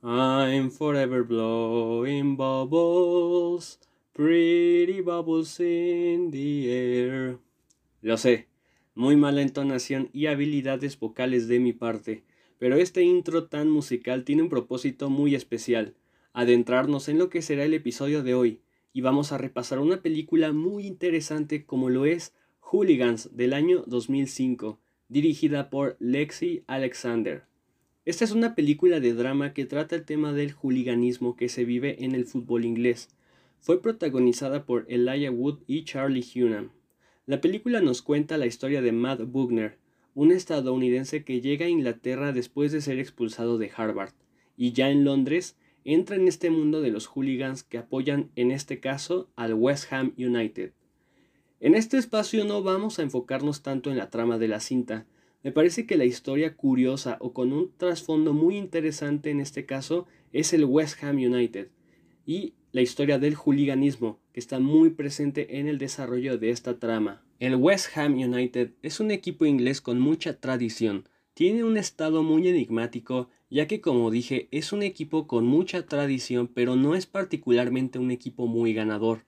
[0.00, 3.80] I'm forever blowing bubbles,
[4.12, 7.38] pretty bubbles in the air.
[8.00, 8.46] Lo sé,
[8.94, 12.22] muy mala entonación y habilidades vocales de mi parte,
[12.60, 15.96] pero este intro tan musical tiene un propósito muy especial,
[16.32, 18.60] adentrarnos en lo que será el episodio de hoy,
[18.92, 24.78] y vamos a repasar una película muy interesante como lo es Hooligans del año 2005,
[25.08, 27.48] dirigida por Lexi Alexander.
[28.08, 32.02] Esta es una película de drama que trata el tema del hooliganismo que se vive
[32.06, 33.10] en el fútbol inglés.
[33.60, 36.70] Fue protagonizada por Elijah Wood y Charlie Hunnam.
[37.26, 39.76] La película nos cuenta la historia de Matt Bugner,
[40.14, 44.14] un estadounidense que llega a Inglaterra después de ser expulsado de Harvard,
[44.56, 48.80] y ya en Londres entra en este mundo de los hooligans que apoyan en este
[48.80, 50.72] caso al West Ham United.
[51.60, 55.04] En este espacio no vamos a enfocarnos tanto en la trama de la cinta,
[55.44, 60.06] me parece que la historia curiosa o con un trasfondo muy interesante en este caso
[60.32, 61.68] es el West Ham United
[62.26, 67.22] y la historia del hooliganismo que está muy presente en el desarrollo de esta trama.
[67.38, 71.08] El West Ham United es un equipo inglés con mucha tradición.
[71.34, 76.48] Tiene un estado muy enigmático ya que como dije es un equipo con mucha tradición
[76.48, 79.24] pero no es particularmente un equipo muy ganador.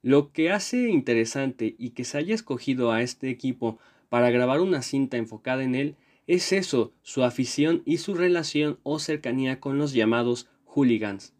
[0.00, 4.82] Lo que hace interesante y que se haya escogido a este equipo para grabar una
[4.82, 9.92] cinta enfocada en él es eso, su afición y su relación o cercanía con los
[9.92, 11.32] llamados hooligans.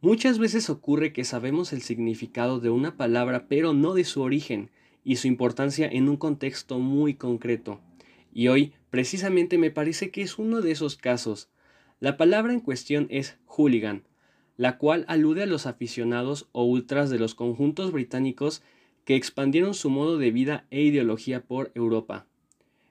[0.00, 4.70] Muchas veces ocurre que sabemos el significado de una palabra pero no de su origen
[5.02, 7.80] y su importancia en un contexto muy concreto.
[8.32, 11.48] Y hoy precisamente me parece que es uno de esos casos.
[11.98, 14.04] La palabra en cuestión es hooligan,
[14.56, 18.62] la cual alude a los aficionados o ultras de los conjuntos británicos
[19.08, 22.26] que expandieron su modo de vida e ideología por Europa.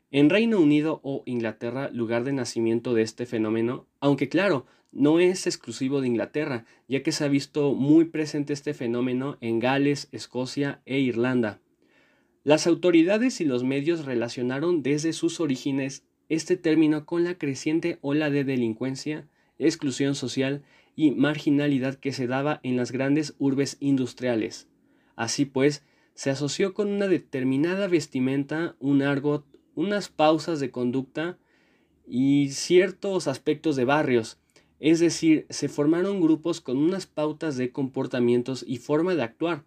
[0.09, 5.45] En Reino Unido o Inglaterra, lugar de nacimiento de este fenómeno, aunque claro, no es
[5.45, 10.81] exclusivo de Inglaterra, ya que se ha visto muy presente este fenómeno en Gales, Escocia
[10.87, 11.61] e Irlanda.
[12.43, 18.31] Las autoridades y los medios relacionaron desde sus orígenes este término con la creciente ola
[18.31, 19.27] de delincuencia,
[19.59, 20.63] exclusión social
[20.95, 24.67] y marginalidad que se daba en las grandes urbes industriales.
[25.15, 25.83] Así pues,
[26.17, 29.45] se asoció con una determinada vestimenta, un argot,
[29.75, 31.37] unas pausas de conducta
[32.07, 34.39] y ciertos aspectos de barrios.
[34.79, 39.63] Es decir, se formaron grupos con unas pautas de comportamientos y forma de actuar,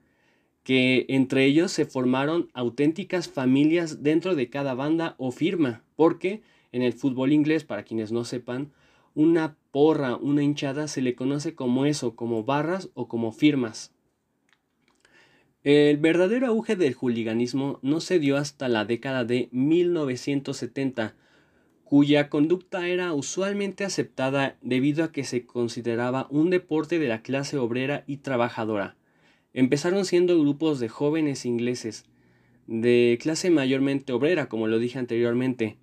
[0.65, 6.83] que entre ellos se formaron auténticas familias dentro de cada banda o firma, porque en
[6.83, 8.73] el fútbol inglés, para quienes no sepan,
[9.15, 13.93] una porra, una hinchada se le conoce como eso, como barras o como firmas.
[15.63, 21.15] El verdadero auge del hooliganismo no se dio hasta la década de 1970,
[21.85, 27.59] cuya conducta era usualmente aceptada debido a que se consideraba un deporte de la clase
[27.59, 28.97] obrera y trabajadora.
[29.53, 32.07] Empezaron siendo grupos de jóvenes ingleses,
[32.67, 35.77] de clase mayormente obrera, como lo dije anteriormente.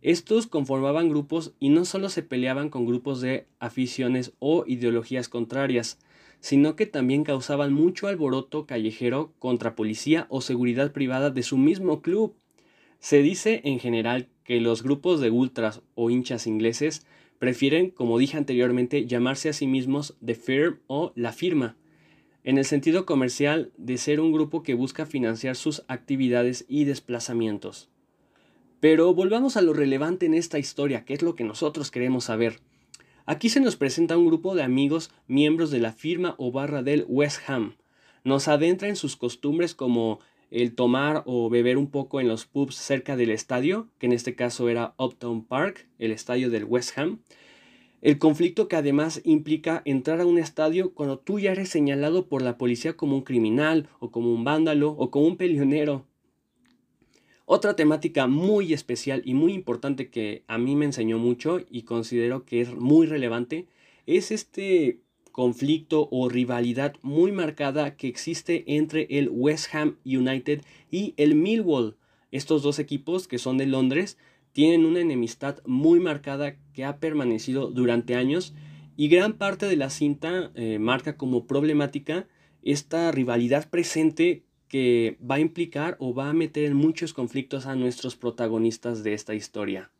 [0.00, 5.98] Estos conformaban grupos y no solo se peleaban con grupos de aficiones o ideologías contrarias,
[6.40, 12.00] sino que también causaban mucho alboroto callejero contra policía o seguridad privada de su mismo
[12.00, 12.34] club.
[13.00, 17.06] Se dice en general que los grupos de ultras o hinchas ingleses
[17.38, 21.76] prefieren, como dije anteriormente, llamarse a sí mismos The Firm o la firma,
[22.44, 27.90] en el sentido comercial de ser un grupo que busca financiar sus actividades y desplazamientos.
[28.80, 32.60] Pero volvamos a lo relevante en esta historia, que es lo que nosotros queremos saber.
[33.30, 37.04] Aquí se nos presenta un grupo de amigos miembros de la firma o barra del
[37.08, 37.74] West Ham.
[38.24, 42.76] Nos adentra en sus costumbres como el tomar o beber un poco en los pubs
[42.76, 47.20] cerca del estadio, que en este caso era Uptown Park, el estadio del West Ham.
[48.00, 52.40] El conflicto que además implica entrar a un estadio cuando tú ya eres señalado por
[52.40, 56.06] la policía como un criminal o como un vándalo o como un peleonero.
[57.50, 62.44] Otra temática muy especial y muy importante que a mí me enseñó mucho y considero
[62.44, 63.64] que es muy relevante
[64.04, 65.00] es este
[65.32, 71.96] conflicto o rivalidad muy marcada que existe entre el West Ham United y el Millwall.
[72.32, 74.18] Estos dos equipos que son de Londres
[74.52, 78.52] tienen una enemistad muy marcada que ha permanecido durante años
[78.94, 82.28] y gran parte de la cinta eh, marca como problemática
[82.62, 87.74] esta rivalidad presente que va a implicar o va a meter en muchos conflictos a
[87.74, 89.90] nuestros protagonistas de esta historia.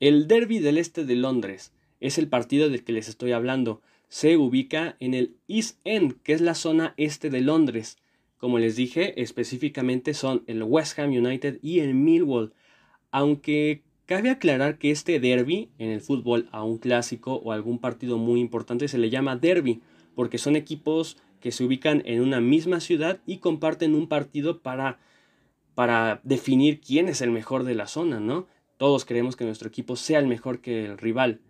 [0.00, 3.80] El Derby del Este de Londres es el partido del que les estoy hablando.
[4.08, 7.98] Se ubica en el East End, que es la zona este de Londres.
[8.38, 12.52] Como les dije, específicamente son el West Ham United y el Millwall.
[13.10, 18.18] Aunque Cabe aclarar que este derby en el fútbol a un clásico o algún partido
[18.18, 19.80] muy importante se le llama derby,
[20.14, 24.98] porque son equipos que se ubican en una misma ciudad y comparten un partido para,
[25.74, 28.46] para definir quién es el mejor de la zona, ¿no?
[28.78, 31.42] Todos queremos que nuestro equipo sea el mejor que el rival.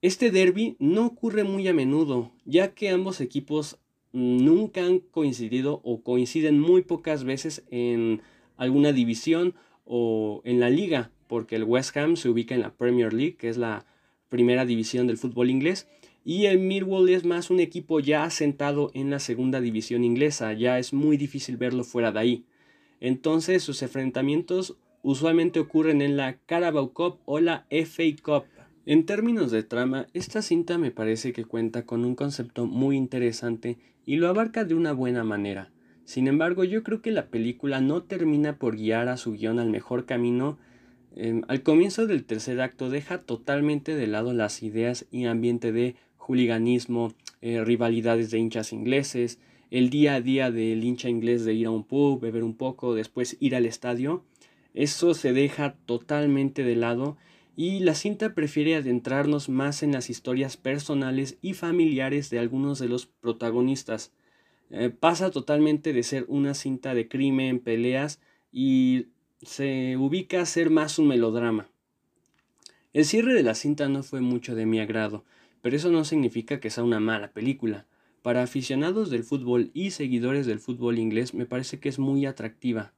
[0.00, 3.80] Este derby no ocurre muy a menudo, ya que ambos equipos
[4.12, 8.22] nunca han coincidido o coinciden muy pocas veces en
[8.56, 13.12] alguna división o en la liga, porque el West Ham se ubica en la Premier
[13.12, 13.86] League, que es la
[14.28, 15.88] primera división del fútbol inglés,
[16.28, 20.76] y el Millwall es más un equipo ya asentado en la segunda división inglesa, ya
[20.80, 22.44] es muy difícil verlo fuera de ahí.
[22.98, 28.46] Entonces sus enfrentamientos usualmente ocurren en la Carabao Cup o la FA Cup.
[28.86, 33.78] En términos de trama, esta cinta me parece que cuenta con un concepto muy interesante
[34.04, 35.70] y lo abarca de una buena manera.
[36.02, 39.70] Sin embargo, yo creo que la película no termina por guiar a su guion al
[39.70, 40.58] mejor camino.
[41.14, 45.94] Em, al comienzo del tercer acto deja totalmente de lado las ideas y ambiente de
[46.26, 49.38] juliganismo, eh, rivalidades de hinchas ingleses,
[49.70, 52.96] el día a día del hincha inglés de ir a un pub, beber un poco,
[52.96, 54.24] después ir al estadio.
[54.74, 57.16] Eso se deja totalmente de lado
[57.54, 62.88] y la cinta prefiere adentrarnos más en las historias personales y familiares de algunos de
[62.88, 64.12] los protagonistas.
[64.70, 68.20] Eh, pasa totalmente de ser una cinta de crimen, peleas
[68.50, 69.06] y
[69.42, 71.68] se ubica a ser más un melodrama.
[72.92, 75.24] El cierre de la cinta no fue mucho de mi agrado,
[75.66, 77.86] pero eso no significa que sea una mala película.
[78.22, 82.92] Para aficionados del fútbol y seguidores del fútbol inglés me parece que es muy atractiva.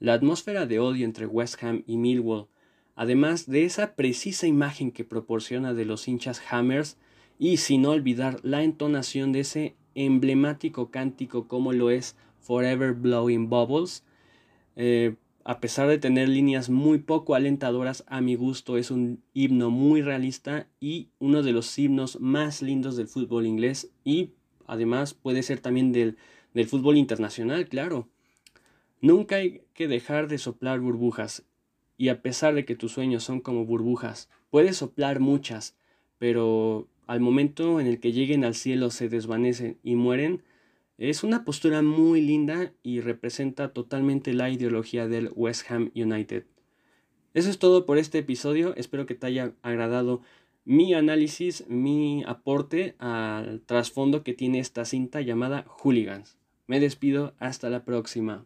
[0.00, 2.48] La atmósfera de odio entre West Ham y Millwall
[2.94, 6.98] además de esa precisa imagen que proporciona de los hinchas Hammers
[7.38, 14.04] y sin olvidar la entonación de ese emblemático cántico como lo es Forever Blowing Bubbles.
[14.76, 15.14] Eh,
[15.44, 20.02] a pesar de tener líneas muy poco alentadoras, a mi gusto es un himno muy
[20.02, 24.30] realista y uno de los himnos más lindos del fútbol inglés y
[24.66, 26.16] además puede ser también del,
[26.54, 28.08] del fútbol internacional, claro.
[29.00, 31.44] Nunca hay que dejar de soplar burbujas
[31.96, 35.76] y a pesar de que tus sueños son como burbujas, puedes soplar muchas,
[36.18, 40.42] pero al momento en el que lleguen al cielo se desvanecen y mueren,
[41.08, 46.44] es una postura muy linda y representa totalmente la ideología del West Ham United.
[47.32, 50.20] Eso es todo por este episodio, espero que te haya agradado
[50.66, 56.36] mi análisis, mi aporte al trasfondo que tiene esta cinta llamada Hooligans.
[56.66, 58.44] Me despido, hasta la próxima.